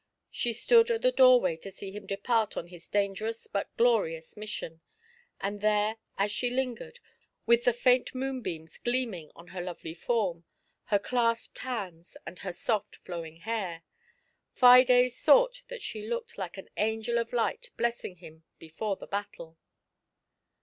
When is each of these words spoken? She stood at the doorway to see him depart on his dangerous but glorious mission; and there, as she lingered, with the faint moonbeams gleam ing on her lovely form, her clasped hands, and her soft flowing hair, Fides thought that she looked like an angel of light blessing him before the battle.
She 0.31 0.51
stood 0.51 0.89
at 0.89 1.03
the 1.03 1.11
doorway 1.11 1.57
to 1.57 1.69
see 1.69 1.91
him 1.91 2.07
depart 2.07 2.57
on 2.57 2.69
his 2.69 2.89
dangerous 2.89 3.45
but 3.45 3.69
glorious 3.77 4.35
mission; 4.35 4.81
and 5.39 5.61
there, 5.61 5.97
as 6.17 6.31
she 6.31 6.49
lingered, 6.49 6.99
with 7.45 7.65
the 7.65 7.71
faint 7.73 8.15
moonbeams 8.15 8.79
gleam 8.79 9.13
ing 9.13 9.29
on 9.35 9.49
her 9.49 9.61
lovely 9.61 9.93
form, 9.93 10.43
her 10.85 10.97
clasped 10.97 11.59
hands, 11.59 12.17
and 12.25 12.39
her 12.39 12.51
soft 12.51 12.95
flowing 12.95 13.41
hair, 13.41 13.83
Fides 14.53 15.21
thought 15.23 15.61
that 15.67 15.83
she 15.83 16.07
looked 16.07 16.35
like 16.35 16.57
an 16.57 16.71
angel 16.77 17.19
of 17.19 17.31
light 17.31 17.69
blessing 17.77 18.15
him 18.15 18.43
before 18.57 18.95
the 18.95 19.05
battle. 19.05 19.55